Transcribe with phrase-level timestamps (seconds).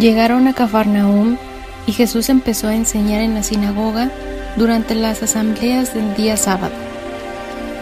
[0.00, 1.36] Llegaron a Cafarnaúm
[1.86, 4.10] y Jesús empezó a enseñar en la sinagoga
[4.56, 6.72] durante las asambleas del día sábado.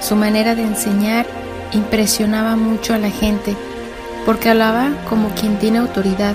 [0.00, 1.24] Su manera de enseñar
[1.72, 3.54] impresionaba mucho a la gente
[4.26, 6.34] porque hablaba como quien tiene autoridad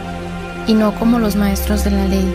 [0.66, 2.34] y no como los maestros de la ley.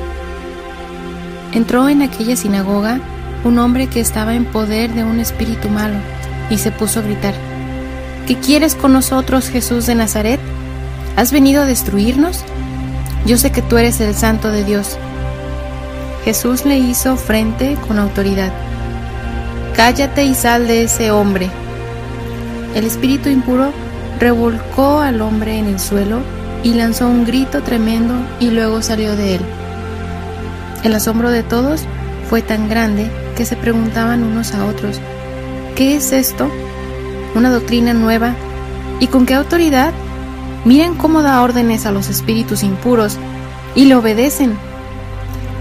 [1.54, 3.00] Entró en aquella sinagoga
[3.44, 5.96] un hombre que estaba en poder de un espíritu malo
[6.50, 7.32] y se puso a gritar,
[8.26, 10.40] ¿Qué quieres con nosotros, Jesús de Nazaret?
[11.16, 12.44] ¿Has venido a destruirnos?
[13.26, 14.96] Yo sé que tú eres el santo de Dios.
[16.24, 18.52] Jesús le hizo frente con autoridad.
[19.76, 21.48] Cállate y sal de ese hombre.
[22.74, 23.72] El espíritu impuro
[24.18, 26.20] revolcó al hombre en el suelo
[26.62, 29.40] y lanzó un grito tremendo y luego salió de él.
[30.84, 31.82] El asombro de todos
[32.28, 35.00] fue tan grande que se preguntaban unos a otros,
[35.74, 36.50] ¿qué es esto?
[37.34, 38.34] ¿Una doctrina nueva?
[38.98, 39.92] ¿Y con qué autoridad?
[40.64, 43.16] Miren cómo da órdenes a los espíritus impuros
[43.74, 44.58] y le obedecen.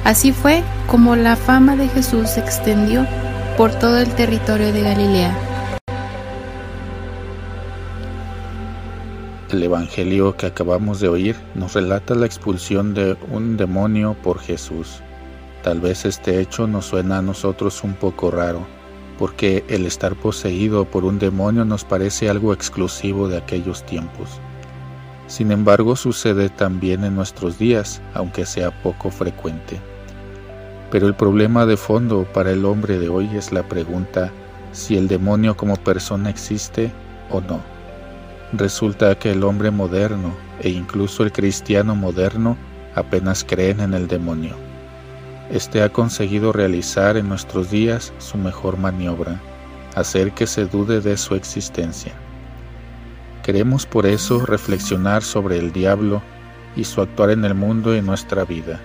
[0.03, 3.07] Así fue como la fama de Jesús se extendió
[3.55, 5.37] por todo el territorio de Galilea.
[9.51, 15.01] El Evangelio que acabamos de oír nos relata la expulsión de un demonio por Jesús.
[15.63, 18.67] Tal vez este hecho nos suena a nosotros un poco raro,
[19.17, 24.39] porque el estar poseído por un demonio nos parece algo exclusivo de aquellos tiempos.
[25.29, 29.79] Sin embargo, sucede también en nuestros días, aunque sea poco frecuente.
[30.89, 34.31] Pero el problema de fondo para el hombre de hoy es la pregunta
[34.71, 36.91] si el demonio como persona existe
[37.29, 37.61] o no.
[38.53, 42.57] Resulta que el hombre moderno e incluso el cristiano moderno
[42.95, 44.55] apenas creen en el demonio.
[45.51, 49.39] Este ha conseguido realizar en nuestros días su mejor maniobra,
[49.93, 52.13] hacer que se dude de su existencia.
[53.49, 56.21] Queremos por eso reflexionar sobre el diablo
[56.75, 58.79] y su actuar en el mundo y nuestra vida.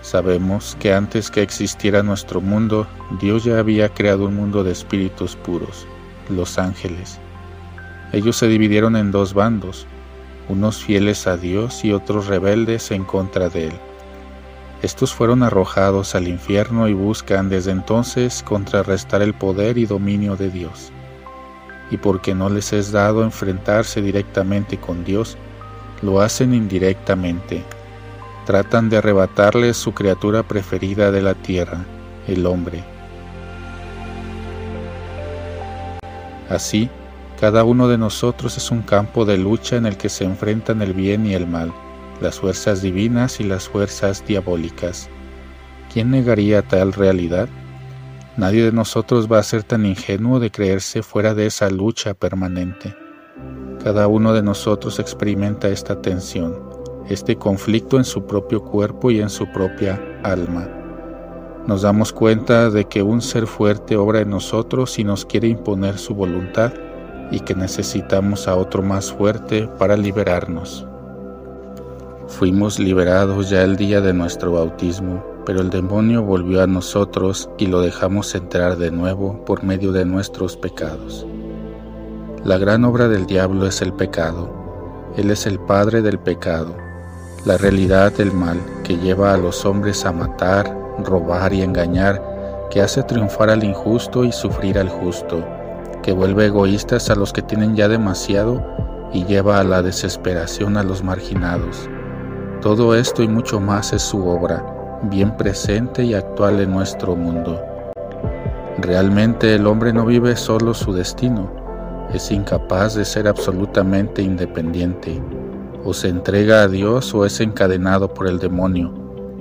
[0.00, 2.86] Sabemos que antes que existiera nuestro mundo,
[3.20, 5.86] Dios ya había creado un mundo de espíritus puros,
[6.30, 7.18] los ángeles.
[8.14, 9.86] Ellos se dividieron en dos bandos,
[10.48, 13.74] unos fieles a Dios y otros rebeldes en contra de Él.
[14.80, 20.48] Estos fueron arrojados al infierno y buscan desde entonces contrarrestar el poder y dominio de
[20.48, 20.92] Dios
[21.90, 25.36] y porque no les es dado enfrentarse directamente con Dios,
[26.02, 27.62] lo hacen indirectamente.
[28.44, 31.84] Tratan de arrebatarles su criatura preferida de la tierra,
[32.26, 32.84] el hombre.
[36.48, 36.88] Así,
[37.40, 40.92] cada uno de nosotros es un campo de lucha en el que se enfrentan el
[40.92, 41.72] bien y el mal,
[42.20, 45.08] las fuerzas divinas y las fuerzas diabólicas.
[45.92, 47.48] ¿Quién negaría tal realidad?
[48.36, 52.94] Nadie de nosotros va a ser tan ingenuo de creerse fuera de esa lucha permanente.
[53.82, 56.54] Cada uno de nosotros experimenta esta tensión,
[57.08, 60.68] este conflicto en su propio cuerpo y en su propia alma.
[61.66, 65.96] Nos damos cuenta de que un ser fuerte obra en nosotros y nos quiere imponer
[65.96, 66.74] su voluntad
[67.30, 70.86] y que necesitamos a otro más fuerte para liberarnos.
[72.26, 77.66] Fuimos liberados ya el día de nuestro bautismo pero el demonio volvió a nosotros y
[77.66, 81.24] lo dejamos entrar de nuevo por medio de nuestros pecados.
[82.44, 84.50] La gran obra del diablo es el pecado.
[85.16, 86.76] Él es el padre del pecado,
[87.44, 92.20] la realidad del mal que lleva a los hombres a matar, robar y engañar,
[92.70, 95.42] que hace triunfar al injusto y sufrir al justo,
[96.02, 98.62] que vuelve egoístas a los que tienen ya demasiado
[99.12, 101.88] y lleva a la desesperación a los marginados.
[102.60, 107.60] Todo esto y mucho más es su obra, bien presente y actual en nuestro mundo.
[108.78, 111.50] Realmente el hombre no vive solo su destino,
[112.12, 115.20] es incapaz de ser absolutamente independiente,
[115.84, 118.92] o se entrega a Dios o es encadenado por el demonio.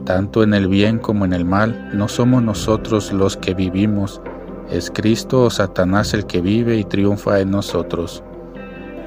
[0.06, 4.22] Tanto en el bien como en el mal, no somos nosotros los que vivimos,
[4.70, 8.24] es Cristo o Satanás el que vive y triunfa en nosotros.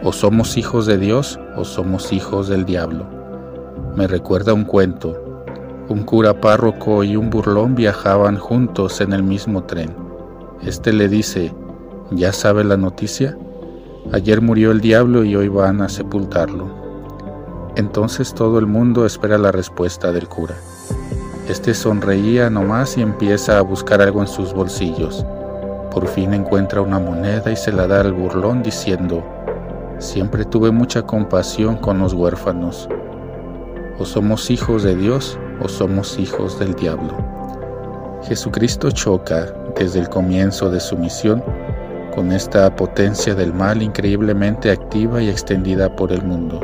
[0.02, 3.06] O somos hijos de Dios o somos hijos del diablo.
[3.96, 5.27] Me recuerda un cuento.
[5.90, 9.96] Un cura párroco y un burlón viajaban juntos en el mismo tren.
[10.62, 11.54] Este le dice,
[12.10, 13.38] ¿ya sabe la noticia?
[14.12, 16.68] Ayer murió el diablo y hoy van a sepultarlo.
[17.76, 20.56] Entonces todo el mundo espera la respuesta del cura.
[21.48, 25.24] Este sonreía nomás y empieza a buscar algo en sus bolsillos.
[25.90, 29.24] Por fin encuentra una moneda y se la da al burlón diciendo,
[29.98, 32.90] Siempre tuve mucha compasión con los huérfanos.
[33.98, 37.16] O somos hijos de Dios o somos hijos del diablo.
[38.24, 41.42] Jesucristo choca desde el comienzo de su misión
[42.14, 46.60] con esta potencia del mal increíblemente activa y extendida por el mundo.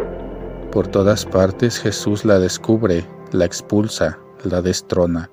[0.72, 5.30] Por todas partes Jesús la descubre, la expulsa, la destrona.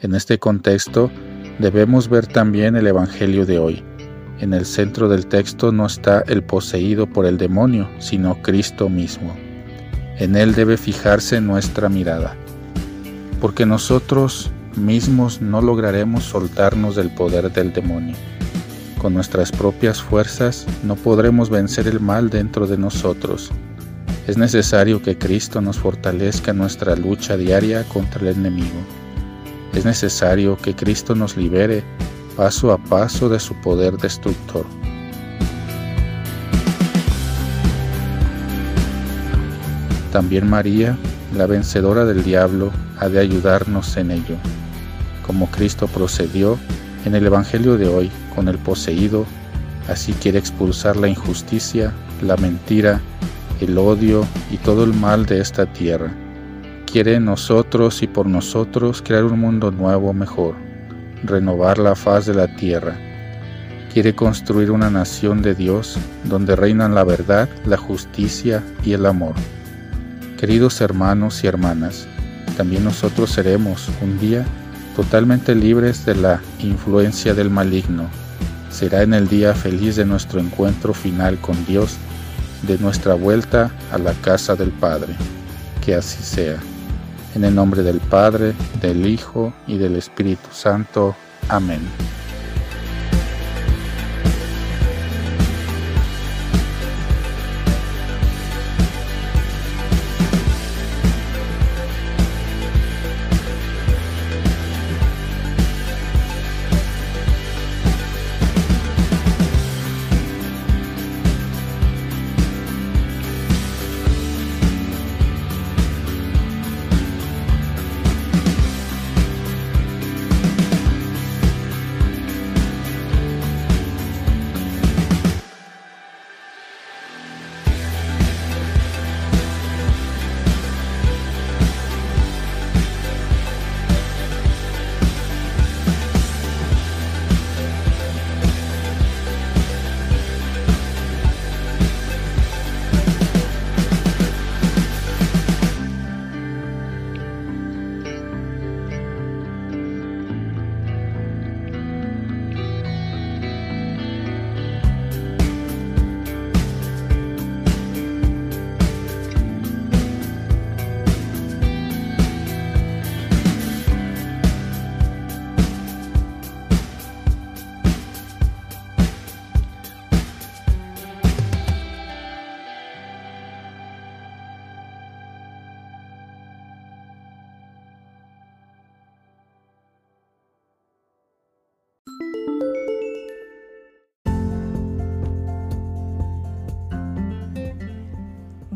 [0.00, 1.10] En este contexto
[1.58, 3.84] debemos ver también el Evangelio de hoy.
[4.40, 9.36] En el centro del texto no está el poseído por el demonio, sino Cristo mismo.
[10.18, 12.36] En Él debe fijarse nuestra mirada,
[13.42, 18.14] porque nosotros mismos no lograremos soltarnos del poder del demonio.
[18.98, 23.50] Con nuestras propias fuerzas no podremos vencer el mal dentro de nosotros.
[24.28, 28.78] Es necesario que Cristo nos fortalezca en nuestra lucha diaria contra el enemigo.
[29.74, 31.82] Es necesario que Cristo nos libere
[32.36, 34.66] paso a paso de su poder destructor.
[40.12, 40.96] También María,
[41.36, 42.70] la vencedora del diablo,
[43.02, 44.36] ha de ayudarnos en ello,
[45.26, 46.56] como Cristo procedió
[47.04, 49.26] en el Evangelio de hoy con el poseído,
[49.88, 53.00] así quiere expulsar la injusticia, la mentira,
[53.60, 56.14] el odio y todo el mal de esta tierra.
[56.86, 60.54] Quiere en nosotros y por nosotros crear un mundo nuevo mejor,
[61.24, 62.96] renovar la faz de la tierra.
[63.92, 69.34] Quiere construir una nación de Dios donde reinan la verdad, la justicia y el amor.
[70.38, 72.06] Queridos hermanos y hermanas,
[72.56, 74.44] también nosotros seremos un día
[74.94, 78.08] totalmente libres de la influencia del maligno.
[78.70, 81.96] Será en el día feliz de nuestro encuentro final con Dios,
[82.62, 85.14] de nuestra vuelta a la casa del Padre.
[85.84, 86.58] Que así sea.
[87.34, 91.16] En el nombre del Padre, del Hijo y del Espíritu Santo.
[91.48, 91.80] Amén.